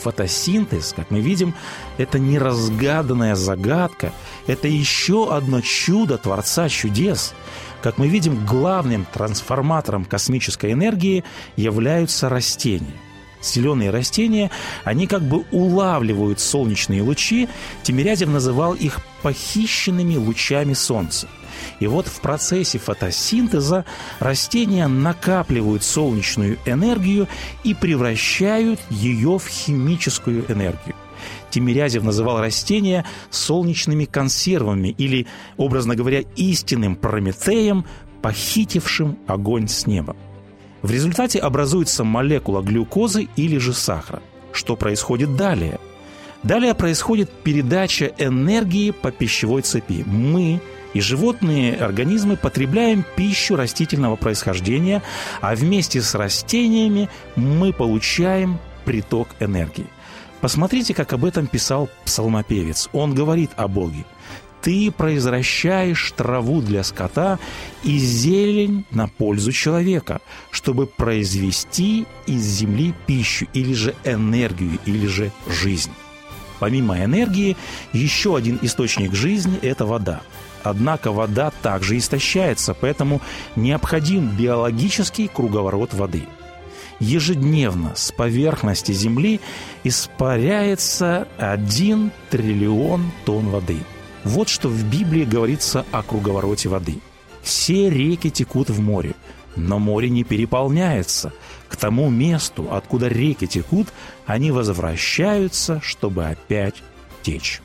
Фотосинтез, 0.00 0.92
как 0.94 1.10
мы 1.10 1.20
видим, 1.20 1.54
это 1.98 2.18
неразгаданная 2.18 3.34
загадка, 3.34 4.12
это 4.46 4.68
еще 4.68 5.34
одно 5.34 5.60
чудо 5.60 6.18
Творца 6.18 6.68
чудес. 6.68 7.34
Как 7.82 7.98
мы 7.98 8.08
видим, 8.08 8.44
главным 8.44 9.06
трансформатором 9.12 10.04
космической 10.04 10.72
энергии 10.72 11.24
являются 11.56 12.28
растения. 12.28 12.96
Зеленые 13.42 13.90
растения, 13.90 14.50
они 14.84 15.06
как 15.06 15.22
бы 15.22 15.44
улавливают 15.50 16.40
солнечные 16.40 17.02
лучи. 17.02 17.48
Тимирязев 17.82 18.28
называл 18.28 18.74
их 18.74 19.00
похищенными 19.22 20.16
лучами 20.16 20.74
Солнца. 20.74 21.26
И 21.80 21.86
вот 21.86 22.06
в 22.06 22.20
процессе 22.20 22.78
фотосинтеза 22.78 23.84
растения 24.20 24.86
накапливают 24.86 25.82
солнечную 25.82 26.58
энергию 26.66 27.26
и 27.64 27.74
превращают 27.74 28.80
ее 28.90 29.38
в 29.38 29.46
химическую 29.46 30.44
энергию. 30.50 30.94
Тимирязев 31.50 32.04
называл 32.04 32.38
растения 32.40 33.04
солнечными 33.30 34.04
консервами 34.04 34.88
или, 34.88 35.26
образно 35.56 35.96
говоря, 35.96 36.22
истинным 36.36 36.96
Прометеем, 36.96 37.84
похитившим 38.22 39.18
огонь 39.26 39.66
с 39.66 39.86
неба. 39.86 40.16
В 40.82 40.90
результате 40.90 41.38
образуется 41.38 42.04
молекула 42.04 42.62
глюкозы 42.62 43.28
или 43.36 43.58
же 43.58 43.72
сахара. 43.72 44.22
Что 44.52 44.76
происходит 44.76 45.36
далее? 45.36 45.78
Далее 46.42 46.74
происходит 46.74 47.30
передача 47.30 48.12
энергии 48.18 48.92
по 48.92 49.10
пищевой 49.10 49.62
цепи. 49.62 50.04
Мы 50.06 50.60
и 50.94 51.00
животные 51.00 51.76
организмы 51.76 52.36
потребляем 52.36 53.04
пищу 53.16 53.56
растительного 53.56 54.16
происхождения, 54.16 55.02
а 55.40 55.54
вместе 55.54 56.02
с 56.02 56.14
растениями 56.14 57.08
мы 57.36 57.72
получаем 57.72 58.58
приток 58.84 59.28
энергии. 59.40 59.86
Посмотрите, 60.40 60.94
как 60.94 61.12
об 61.12 61.24
этом 61.24 61.46
писал 61.46 61.88
псалмопевец. 62.04 62.88
Он 62.92 63.14
говорит 63.14 63.50
о 63.56 63.68
Боге. 63.68 64.04
«Ты 64.62 64.90
произвращаешь 64.90 66.12
траву 66.16 66.60
для 66.60 66.82
скота 66.82 67.38
и 67.82 67.98
зелень 67.98 68.84
на 68.90 69.08
пользу 69.08 69.52
человека, 69.52 70.20
чтобы 70.50 70.86
произвести 70.86 72.06
из 72.26 72.42
земли 72.42 72.94
пищу 73.06 73.46
или 73.54 73.72
же 73.72 73.94
энергию, 74.04 74.78
или 74.84 75.06
же 75.06 75.32
жизнь». 75.48 75.92
Помимо 76.60 77.02
энергии, 77.02 77.56
еще 77.92 78.36
один 78.36 78.58
источник 78.62 79.14
жизни– 79.14 79.58
это 79.62 79.84
вода. 79.84 80.20
Однако 80.62 81.10
вода 81.10 81.50
также 81.62 81.98
истощается, 81.98 82.74
поэтому 82.74 83.20
необходим 83.56 84.28
биологический 84.28 85.26
круговорот 85.26 85.94
воды– 85.94 86.22
ежедневно 87.00 87.94
с 87.96 88.12
поверхности 88.12 88.92
Земли 88.92 89.40
испаряется 89.82 91.26
1 91.38 92.12
триллион 92.30 93.10
тонн 93.24 93.48
воды. 93.48 93.78
Вот 94.22 94.48
что 94.48 94.68
в 94.68 94.84
Библии 94.84 95.24
говорится 95.24 95.84
о 95.90 96.02
круговороте 96.02 96.68
воды. 96.68 96.98
Все 97.42 97.88
реки 97.88 98.30
текут 98.30 98.68
в 98.68 98.80
море, 98.80 99.14
но 99.56 99.78
море 99.78 100.10
не 100.10 100.24
переполняется. 100.24 101.32
К 101.70 101.76
тому 101.76 102.10
месту, 102.10 102.68
откуда 102.70 103.08
реки 103.08 103.46
текут, 103.46 103.88
они 104.26 104.50
возвращаются, 104.50 105.80
чтобы 105.82 106.26
опять 106.26 106.82
течь 107.22 107.62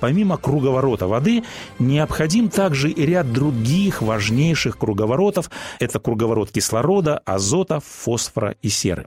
помимо 0.00 0.36
круговорота 0.36 1.06
воды, 1.06 1.44
необходим 1.78 2.50
также 2.50 2.90
и 2.90 3.06
ряд 3.06 3.32
других 3.32 4.02
важнейших 4.02 4.76
круговоротов. 4.76 5.50
Это 5.80 5.98
круговорот 5.98 6.50
кислорода, 6.50 7.22
азота, 7.24 7.80
фосфора 7.80 8.54
и 8.60 8.68
серы. 8.68 9.06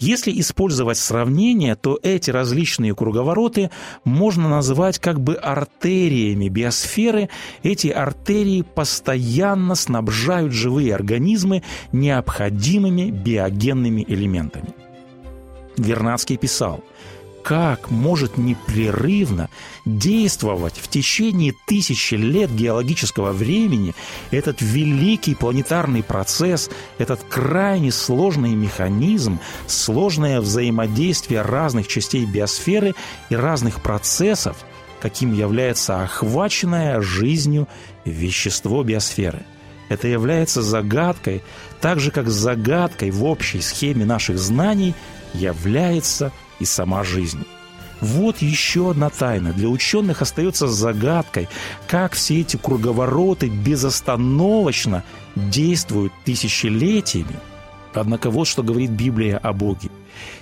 Если 0.00 0.32
использовать 0.40 0.96
сравнение, 0.96 1.76
то 1.76 1.98
эти 2.02 2.30
различные 2.30 2.94
круговороты 2.94 3.70
можно 4.02 4.48
назвать 4.48 4.98
как 4.98 5.20
бы 5.20 5.34
артериями 5.34 6.48
биосферы. 6.48 7.28
Эти 7.62 7.88
артерии 7.88 8.62
постоянно 8.62 9.74
снабжают 9.74 10.52
живые 10.52 10.94
организмы 10.94 11.62
необходимыми 11.92 13.10
биогенными 13.10 14.02
элементами. 14.08 14.70
Вернадский 15.76 16.38
писал– 16.38 16.82
как 17.42 17.90
может 17.90 18.36
непрерывно 18.36 19.48
действовать 19.84 20.74
в 20.76 20.88
течение 20.88 21.54
тысячи 21.66 22.14
лет 22.14 22.54
геологического 22.54 23.32
времени 23.32 23.94
этот 24.30 24.60
великий 24.60 25.34
планетарный 25.34 26.02
процесс, 26.02 26.70
этот 26.98 27.20
крайне 27.28 27.92
сложный 27.92 28.54
механизм, 28.54 29.40
сложное 29.66 30.40
взаимодействие 30.40 31.42
разных 31.42 31.88
частей 31.88 32.24
биосферы 32.24 32.94
и 33.30 33.36
разных 33.36 33.82
процессов, 33.82 34.56
каким 35.00 35.32
является 35.32 36.02
охваченное 36.02 37.00
жизнью 37.00 37.68
вещество 38.04 38.82
биосферы. 38.82 39.42
Это 39.88 40.06
является 40.06 40.62
загадкой, 40.62 41.42
так 41.80 41.98
же 41.98 42.12
как 42.12 42.28
загадкой 42.28 43.10
в 43.10 43.24
общей 43.24 43.60
схеме 43.60 44.04
наших 44.04 44.38
знаний 44.38 44.94
является 45.34 46.32
и 46.58 46.64
сама 46.64 47.04
жизнь. 47.04 47.44
Вот 48.00 48.38
еще 48.38 48.90
одна 48.90 49.10
тайна. 49.10 49.52
Для 49.52 49.68
ученых 49.68 50.22
остается 50.22 50.66
загадкой, 50.66 51.48
как 51.86 52.14
все 52.14 52.40
эти 52.40 52.56
круговороты 52.56 53.48
безостановочно 53.48 55.04
действуют 55.36 56.12
тысячелетиями. 56.24 57.36
Однако 57.92 58.30
вот 58.30 58.46
что 58.46 58.62
говорит 58.62 58.90
Библия 58.90 59.36
о 59.36 59.52
Боге. 59.52 59.90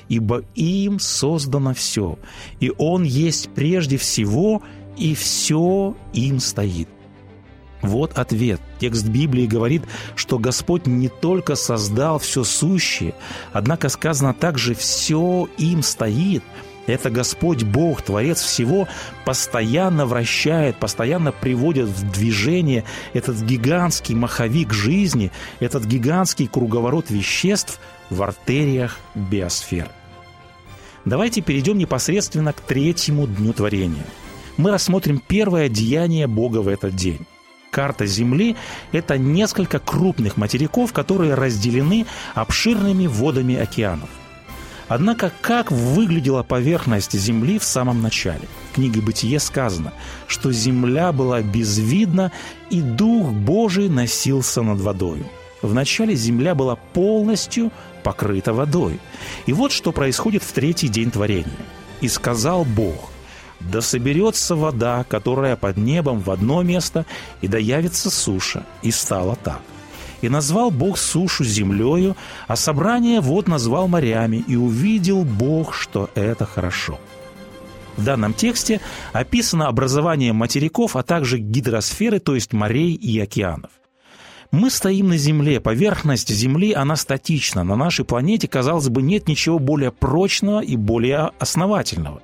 «Ибо 0.09 0.42
им 0.55 0.98
создано 0.98 1.74
все, 1.74 2.18
и 2.61 2.72
Он 2.79 3.03
есть 3.03 3.51
прежде 3.55 3.98
всего, 3.98 4.62
и 4.96 5.14
все 5.14 5.94
им 6.14 6.40
стоит». 6.40 6.88
Вот 7.83 8.19
ответ. 8.19 8.61
Текст 8.81 9.07
Библии 9.07 9.47
говорит, 9.47 9.83
что 10.17 10.38
Господь 10.38 10.87
не 10.87 11.09
только 11.09 11.55
создал 11.55 12.19
все 12.19 12.45
сущее, 12.45 13.14
однако 13.53 13.88
сказано 13.88 14.35
также 14.35 14.75
«все 14.75 15.49
им 15.59 15.83
стоит». 15.83 16.43
Это 16.87 17.11
Господь 17.11 17.64
Бог, 17.64 18.01
Творец 18.01 18.41
всего, 18.41 18.88
постоянно 19.27 20.07
вращает, 20.07 20.77
постоянно 20.77 21.33
приводит 21.33 21.87
в 21.87 22.11
движение 22.11 22.85
этот 23.12 23.37
гигантский 23.43 24.14
маховик 24.14 24.73
жизни, 24.73 25.31
этот 25.61 25.85
гигантский 25.85 26.47
круговорот 26.47 27.11
веществ 27.11 27.79
в 28.09 28.23
артериях 28.23 28.99
биосферы. 29.14 29.91
Давайте 31.05 31.43
перейдем 31.43 31.77
непосредственно 31.77 32.55
к 32.55 32.61
третьему 32.62 33.27
дню 33.27 33.53
творения. 33.53 34.05
Мы 34.57 34.71
рассмотрим 34.71 35.23
первое 35.27 35.69
деяние 35.69 36.27
Бога 36.27 36.59
в 36.59 36.69
этот 36.69 36.97
день. 36.97 37.27
Карта 37.70 38.07
Земли– 38.07 38.57
это 38.92 39.18
несколько 39.18 39.78
крупных 39.78 40.37
материков, 40.37 40.92
которые 40.92 41.35
разделены 41.35 42.07
обширными 42.35 43.07
водами 43.07 43.57
океанов. 43.57 44.09
Однако, 44.88 45.31
как 45.42 45.70
выглядела 45.70 46.42
поверхность 46.42 47.12
Земли 47.12 47.59
в 47.59 47.64
самом 47.64 48.00
начале? 48.00 48.48
В 48.70 48.76
книге 48.76 49.02
«Бытие» 49.02 49.38
сказано, 49.38 49.92
что 50.26 50.50
Земля 50.50 51.12
была 51.12 51.42
безвидна, 51.42 52.33
и 52.70 52.81
Дух 52.81 53.31
Божий 53.31 53.90
носился 53.90 54.62
над 54.62 54.81
водою. 54.81 55.26
Вначале 55.61 56.14
Земля 56.14 56.54
была 56.54 56.76
полностью 56.76 57.70
покрыта 58.02 58.54
водой. 58.54 58.98
И 59.44 59.52
вот 59.52 59.72
что 59.72 59.92
происходит 59.92 60.42
в 60.42 60.52
третий 60.52 60.88
день 60.88 61.11
творения. 61.11 61.52
«И 62.00 62.09
сказал 62.09 62.64
Бог– 62.64 63.11
да 63.61 63.81
соберется 63.81 64.57
вода, 64.57 65.05
которая 65.05 65.57
под 65.57 65.77
небом 65.77 66.21
в 66.21 66.31
одно 66.31 66.62
место, 66.62 67.07
и 67.40 67.49
да 67.49 67.59
явится 67.59 68.11
суша. 68.11 68.64
И 68.83 68.90
стало 68.90 69.37
так. 69.37 69.61
И 70.21 70.29
назвал 70.29 70.71
Бог 70.71 70.99
сушу 70.99 71.44
землею, 71.44 72.16
а 72.47 72.57
собрание 72.57 73.21
вод 73.21 73.49
назвал 73.49 73.88
морями, 73.88 74.44
и 74.49 74.57
увидел 74.57 75.25
Бог, 75.25 75.75
что 75.75 76.11
это 76.14 76.44
хорошо. 76.44 76.99
В 77.97 78.05
данном 78.05 78.33
тексте 78.33 78.81
описано 79.12 79.66
образование 79.66 80.33
материков, 80.33 80.94
а 80.94 81.03
также 81.03 81.38
гидросферы, 81.38 82.21
то 82.21 82.35
есть 82.35 82.53
морей 82.53 82.94
и 82.94 83.18
океанов. 83.18 83.71
Мы 84.51 84.71
стоим 84.71 85.09
на 85.09 85.18
Земле, 85.18 85.61
поверхность 85.61 86.31
Земли, 86.31 86.73
она 86.73 86.97
статична. 86.97 87.64
На 87.64 87.77
нашей 87.77 88.05
планете, 88.05 88.49
казалось 88.49 88.88
бы, 88.88 89.03
нет 89.03 89.29
ничего 89.29 89.59
более 89.59 89.92
прочного 89.92 90.61
и 90.61 90.77
более 90.77 91.33
основательного. 91.38 92.23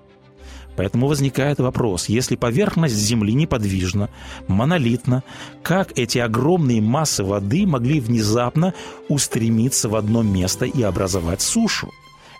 Поэтому 0.76 1.06
возникает 1.06 1.60
вопрос, 1.60 2.08
если 2.08 2.36
поверхность 2.36 2.96
Земли 2.96 3.32
неподвижна, 3.32 4.08
монолитна, 4.48 5.22
как 5.62 5.96
эти 5.96 6.18
огромные 6.18 6.80
массы 6.80 7.22
воды 7.22 7.66
могли 7.66 8.00
внезапно 8.00 8.74
устремиться 9.08 9.88
в 9.88 9.94
одно 9.94 10.22
место 10.22 10.64
и 10.64 10.82
образовать 10.82 11.42
сушу? 11.42 11.90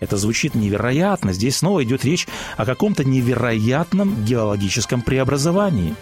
Это 0.00 0.16
звучит 0.16 0.54
невероятно. 0.54 1.32
Здесь 1.32 1.58
снова 1.58 1.84
идет 1.84 2.04
речь 2.04 2.26
о 2.56 2.66
каком-то 2.66 3.04
невероятном 3.04 4.24
геологическом 4.24 5.02
преобразовании. 5.02 5.94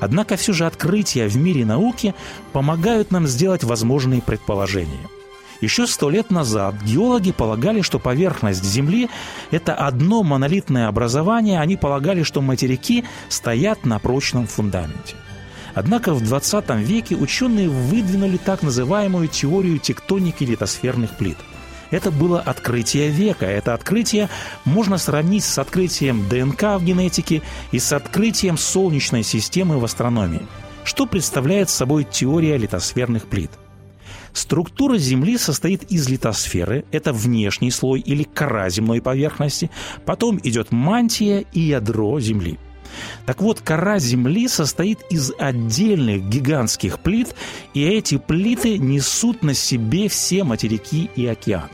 Однако 0.00 0.36
все 0.36 0.52
же 0.52 0.66
открытия 0.66 1.28
в 1.28 1.36
мире 1.36 1.66
науки 1.66 2.14
помогают 2.52 3.10
нам 3.10 3.26
сделать 3.26 3.64
возможные 3.64 4.22
предположения– 4.22 5.08
еще 5.60 5.86
сто 5.86 6.08
лет 6.08 6.30
назад 6.30 6.76
геологи 6.84 7.32
полагали, 7.32 7.82
что 7.82 7.98
поверхность 7.98 8.64
Земли– 8.64 9.08
это 9.50 9.74
одно 9.74 10.22
монолитное 10.22 10.86
образование, 10.86 11.60
они 11.60 11.76
полагали, 11.76 12.22
что 12.22 12.40
материки 12.40 13.04
стоят 13.28 13.84
на 13.84 13.98
прочном 13.98 14.46
фундаменте. 14.46 15.16
Однако 15.74 16.14
в 16.14 16.22
20 16.22 16.70
веке 16.76 17.16
ученые 17.16 17.68
выдвинули 17.68 18.36
так 18.36 18.62
называемую 18.62 19.28
теорию 19.28 19.78
тектоники 19.78 20.44
литосферных 20.44 21.16
плит. 21.16 21.38
Это 21.90 22.10
было 22.10 22.40
открытие 22.40 23.08
века. 23.08 23.46
Это 23.46 23.74
открытие 23.74 24.28
можно 24.64 24.98
сравнить 24.98 25.44
с 25.44 25.58
открытием 25.58 26.28
ДНК 26.28 26.78
в 26.78 26.84
генетике 26.84 27.42
и 27.72 27.78
с 27.78 27.92
открытием 27.92 28.58
Солнечной 28.58 29.22
системы 29.22 29.78
в 29.78 29.84
астрономии. 29.84 30.46
Что 30.84 31.06
представляет 31.06 31.70
собой 31.70 32.04
теория 32.04 32.56
литосферных 32.56 33.26
плит– 33.26 33.50
Структура 34.32 34.98
Земли 34.98 35.38
состоит 35.38 35.84
из 35.84 36.08
литосферы, 36.08 36.84
это 36.92 37.12
внешний 37.12 37.70
слой 37.70 38.00
или 38.00 38.22
кора 38.22 38.70
земной 38.70 39.00
поверхности, 39.00 39.70
потом 40.04 40.38
идет 40.42 40.72
мантия 40.72 41.44
и 41.52 41.60
ядро 41.60 42.20
Земли. 42.20 42.58
Так 43.26 43.42
вот, 43.42 43.60
кора 43.60 43.98
Земли 43.98 44.48
состоит 44.48 45.00
из 45.10 45.32
отдельных 45.38 46.28
гигантских 46.28 47.00
плит, 47.00 47.34
и 47.74 47.84
эти 47.84 48.16
плиты 48.16 48.78
несут 48.78 49.42
на 49.42 49.54
себе 49.54 50.08
все 50.08 50.44
материки 50.44 51.10
и 51.14 51.26
океаны. 51.26 51.68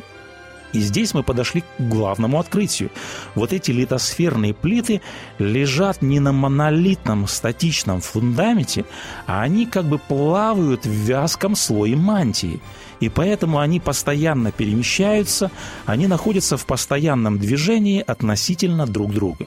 И 0.75 0.81
здесь 0.81 1.15
мы 1.15 1.23
подошли 1.23 1.63
к 1.63 1.67
главному 1.79 2.39
открытию. 2.41 2.91
Вот 3.37 3.53
эти 3.53 3.71
литосферные 3.71 4.53
плиты 4.53 5.01
лежат 5.39 6.03
не 6.03 6.19
на 6.19 6.33
монолитном 6.33 7.29
статичном 7.29 8.01
фундаменте, 8.01 8.85
а 9.27 9.43
они 9.43 9.67
как 9.67 9.85
бы 9.85 9.99
плавают 9.99 10.85
в 10.85 10.91
вязком 10.91 11.55
слое 11.55 11.97
мантии. 11.97 12.61
И 12.99 13.09
поэтому 13.09 13.61
они 13.61 13.79
постоянно 13.79 14.51
перемещаются, 14.51 15.51
они 15.87 16.09
находятся 16.09 16.57
в 16.57 16.67
постоянном 16.67 17.39
движении 17.39 18.03
относительно 18.05 18.87
друг 18.87 19.15
друга. 19.15 19.47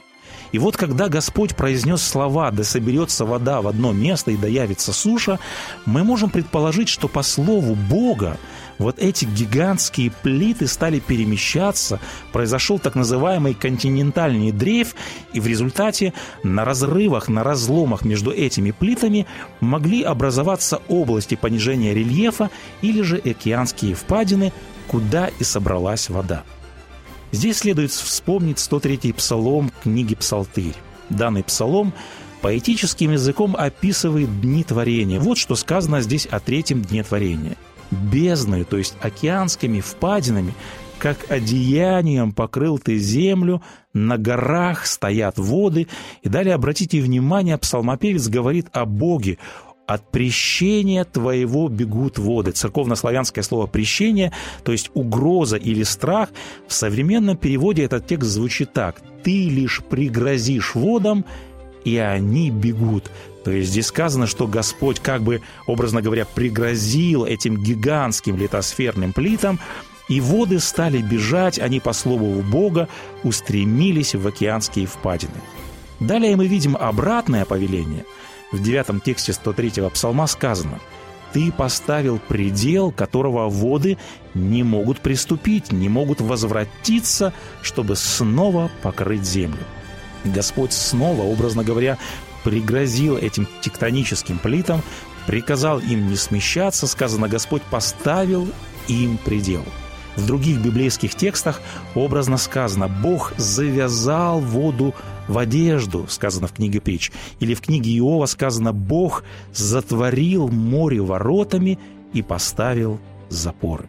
И 0.52 0.58
вот 0.58 0.78
когда 0.78 1.08
Господь 1.08 1.54
произнес 1.54 2.02
слова 2.02 2.50
«да 2.50 2.64
соберется 2.64 3.26
вода 3.26 3.60
в 3.60 3.68
одно 3.68 3.92
место 3.92 4.30
и 4.30 4.36
да 4.36 4.48
явится 4.48 4.94
суша», 4.94 5.38
мы 5.84 6.04
можем 6.04 6.30
предположить, 6.30 6.88
что 6.88 7.06
по 7.06 7.22
слову 7.22 7.74
Бога 7.74 8.38
вот 8.78 8.98
эти 8.98 9.24
гигантские 9.24 10.12
плиты 10.22 10.66
стали 10.66 11.00
перемещаться, 11.00 12.00
произошел 12.32 12.78
так 12.78 12.94
называемый 12.94 13.54
континентальный 13.54 14.52
дрейф, 14.52 14.94
и 15.32 15.40
в 15.40 15.46
результате 15.46 16.12
на 16.42 16.64
разрывах, 16.64 17.28
на 17.28 17.42
разломах 17.42 18.04
между 18.04 18.32
этими 18.32 18.70
плитами 18.70 19.26
могли 19.60 20.02
образоваться 20.02 20.80
области 20.88 21.34
понижения 21.34 21.92
рельефа 21.92 22.50
или 22.82 23.02
же 23.02 23.16
океанские 23.16 23.94
впадины, 23.94 24.52
куда 24.86 25.28
и 25.38 25.44
собралась 25.44 26.08
вода. 26.08 26.44
Здесь 27.30 27.58
следует 27.58 27.90
вспомнить 27.90 28.56
103-й 28.56 29.12
псалом 29.12 29.70
книги 29.82 30.14
«Псалтырь». 30.14 30.74
Данный 31.10 31.42
псалом 31.42 31.92
поэтическим 32.40 33.12
языком 33.12 33.54
описывает 33.56 34.40
дни 34.40 34.64
творения. 34.64 35.20
Вот 35.20 35.36
что 35.36 35.54
сказано 35.54 36.00
здесь 36.00 36.26
о 36.26 36.40
третьем 36.40 36.80
дне 36.82 37.02
творения. 37.02 37.56
«Бездною, 37.90 38.64
то 38.64 38.76
есть 38.76 38.96
океанскими 39.00 39.80
впадинами, 39.80 40.54
как 40.98 41.30
одеянием 41.30 42.32
покрыл 42.32 42.78
ты 42.78 42.98
землю, 42.98 43.62
на 43.94 44.18
горах 44.18 44.86
стоят 44.86 45.38
воды». 45.38 45.86
И 46.22 46.28
далее 46.28 46.54
обратите 46.54 47.00
внимание, 47.00 47.56
псалмопевец 47.56 48.28
говорит 48.28 48.66
о 48.72 48.84
Боге, 48.84 49.38
от 49.88 50.10
прещения 50.10 51.04
твоего 51.04 51.68
бегут 51.68 52.18
воды. 52.18 52.50
Церковнославянское 52.50 53.42
слово 53.42 53.66
«прещение», 53.66 54.32
то 54.62 54.72
есть 54.72 54.90
угроза 54.92 55.56
или 55.56 55.82
страх, 55.82 56.28
в 56.66 56.74
современном 56.74 57.38
переводе 57.38 57.84
этот 57.84 58.06
текст 58.06 58.28
звучит 58.28 58.74
так. 58.74 59.00
«Ты 59.24 59.48
лишь 59.48 59.82
пригрозишь 59.82 60.74
водам, 60.74 61.24
и 61.84 61.96
они 61.96 62.50
бегут». 62.50 63.10
То 63.44 63.50
есть 63.52 63.70
здесь 63.70 63.86
сказано, 63.86 64.26
что 64.26 64.46
Господь, 64.46 65.00
как 65.00 65.22
бы, 65.22 65.40
образно 65.66 66.02
говоря, 66.02 66.26
пригрозил 66.26 67.24
этим 67.24 67.56
гигантским 67.56 68.36
литосферным 68.36 69.12
плитам, 69.12 69.58
и 70.08 70.20
воды 70.20 70.58
стали 70.58 71.00
бежать, 71.00 71.58
они, 71.58 71.80
по 71.80 71.92
слову 71.92 72.42
Бога, 72.42 72.88
устремились 73.22 74.14
в 74.14 74.26
океанские 74.26 74.86
впадины. 74.86 75.40
Далее 76.00 76.36
мы 76.36 76.46
видим 76.46 76.76
обратное 76.76 77.44
повеление– 77.44 78.04
в 78.50 78.62
девятом 78.62 79.00
тексте 79.00 79.32
103-го 79.32 79.90
псалма 79.90 80.26
сказано 80.26 80.80
«Ты 81.32 81.52
поставил 81.52 82.18
предел, 82.18 82.90
которого 82.90 83.50
воды 83.50 83.98
не 84.34 84.62
могут 84.62 85.00
приступить, 85.00 85.70
не 85.70 85.88
могут 85.88 86.20
возвратиться, 86.20 87.34
чтобы 87.62 87.96
снова 87.96 88.70
покрыть 88.82 89.24
землю». 89.24 89.60
Господь 90.32 90.72
снова, 90.72 91.22
образно 91.22 91.64
говоря, 91.64 91.98
пригрозил 92.44 93.16
этим 93.16 93.46
тектоническим 93.62 94.38
плитам, 94.38 94.82
приказал 95.26 95.78
им 95.80 96.08
не 96.08 96.16
смещаться, 96.16 96.86
сказано, 96.86 97.28
Господь 97.28 97.62
поставил 97.62 98.48
им 98.88 99.18
предел. 99.18 99.64
В 100.16 100.26
других 100.26 100.58
библейских 100.60 101.14
текстах 101.14 101.60
образно 101.94 102.38
сказано 102.38 102.88
«Бог 102.88 103.32
завязал 103.36 104.40
воду 104.40 104.94
в 105.28 105.38
одежду, 105.38 106.06
сказано 106.08 106.48
в 106.48 106.52
книге 106.54 106.80
притч. 106.80 107.12
Или 107.38 107.54
в 107.54 107.60
книге 107.60 107.96
Иова 107.98 108.26
сказано 108.26 108.72
«Бог 108.72 109.22
затворил 109.52 110.48
море 110.48 111.00
воротами 111.00 111.78
и 112.12 112.22
поставил 112.22 112.98
запоры». 113.28 113.88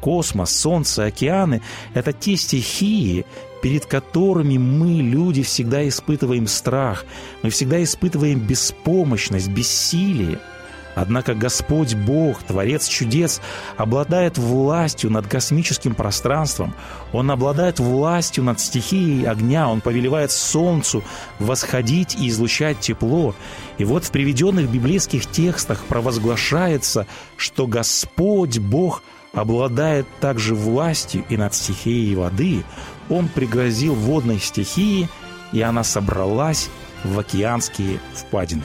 Космос, 0.00 0.50
солнце, 0.50 1.06
океаны– 1.06 1.62
это 1.94 2.12
те 2.12 2.36
стихии, 2.36 3.24
перед 3.62 3.86
которыми 3.86 4.58
мы, 4.58 5.02
люди, 5.02 5.42
всегда 5.42 5.86
испытываем 5.88 6.46
страх, 6.46 7.04
мы 7.42 7.50
всегда 7.50 7.82
испытываем 7.82 8.40
беспомощность, 8.40 9.48
бессилие– 9.48 10.38
Однако 10.96 11.34
Господь 11.34 11.94
Бог, 11.94 12.42
Творец 12.42 12.88
чудес, 12.88 13.42
обладает 13.76 14.38
властью 14.38 15.10
над 15.10 15.26
космическим 15.26 15.94
пространством. 15.94 16.74
Он 17.12 17.30
обладает 17.30 17.78
властью 17.78 18.44
над 18.44 18.58
стихией 18.60 19.26
огня. 19.28 19.68
Он 19.68 19.82
повелевает 19.82 20.30
солнцу 20.30 21.04
восходить 21.38 22.16
и 22.18 22.30
излучать 22.30 22.80
тепло. 22.80 23.34
И 23.76 23.84
вот 23.84 24.04
в 24.04 24.10
приведенных 24.10 24.70
библейских 24.70 25.26
текстах 25.26 25.84
провозглашается, 25.84 27.06
что 27.36 27.66
Господь 27.66 28.58
Бог 28.58 29.02
обладает 29.36 30.06
также 30.18 30.54
властью 30.54 31.24
и 31.28 31.36
над 31.36 31.54
стихией 31.54 32.14
воды. 32.14 32.64
Он 33.10 33.28
пригрозил 33.28 33.94
водной 33.94 34.40
стихии, 34.40 35.08
и 35.52 35.60
она 35.60 35.84
собралась 35.84 36.70
в 37.04 37.18
океанские 37.18 38.00
впадины. 38.14 38.64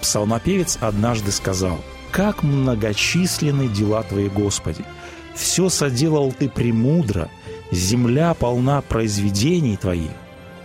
Псалмопевец 0.00 0.78
однажды 0.80 1.30
сказал, 1.30 1.78
«Как 2.10 2.42
многочисленны 2.42 3.68
дела 3.68 4.02
Твои, 4.02 4.28
Господи! 4.28 4.84
Все 5.34 5.68
соделал 5.68 6.32
Ты 6.32 6.48
премудро, 6.48 7.28
земля 7.70 8.32
полна 8.32 8.80
произведений 8.80 9.76
Твоих. 9.76 10.10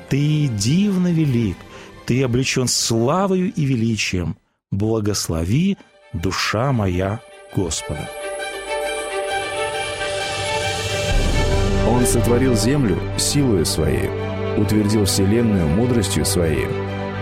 Ты 0.09 0.47
дивно 0.47 1.11
велик, 1.11 1.57
Ты 2.05 2.23
облечен 2.23 2.69
славою 2.69 3.51
и 3.53 3.65
величием. 3.65 4.37
Благослови, 4.71 5.77
душа 6.13 6.71
моя, 6.71 7.19
Господа!» 7.53 8.24
Он 12.05 12.11
сотворил 12.11 12.53
землю 12.55 12.99
силою 13.17 13.65
своей, 13.65 14.11
утвердил 14.57 15.05
вселенную 15.05 15.67
мудростью 15.67 16.23
своей 16.23 16.67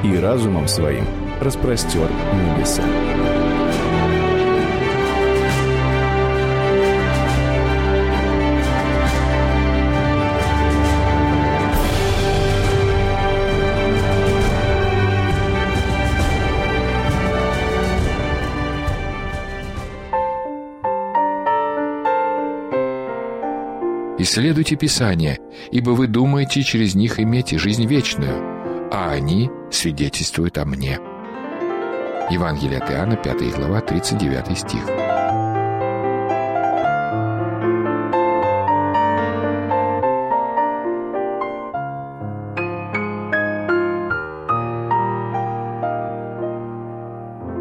и 0.04 0.18
разумом 0.18 0.68
своим– 0.68 1.06
распростер 1.40 2.10
небеса. 2.34 2.84
Исследуйте 24.24 24.78
Писание, 24.78 25.38
ибо 25.74 25.90
вы 25.90 26.08
думаете 26.08 26.64
через 26.64 26.96
них 26.96 27.20
иметь 27.20 27.50
жизнь 27.60 27.86
вечную, 27.86 28.90
а 28.90 29.12
они 29.12 29.50
свидетельствуют 29.70 30.58
о 30.58 30.64
мне». 30.64 30.98
Евангелие 32.32 32.80
от 32.80 32.90
Иоанна, 32.90 33.18
5 33.18 33.54
глава, 33.54 33.82
39 33.82 34.58
стих. 34.58 34.86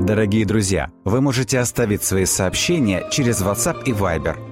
Дорогие 0.00 0.46
друзья, 0.46 0.92
вы 1.04 1.20
можете 1.20 1.58
оставить 1.58 2.04
свои 2.04 2.24
сообщения 2.24 3.04
через 3.10 3.42
WhatsApp 3.42 3.82
и 3.84 3.90
Viber– 3.90 4.36